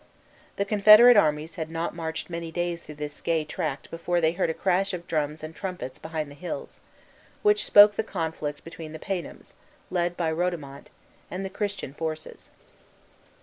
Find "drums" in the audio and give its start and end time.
5.05-5.43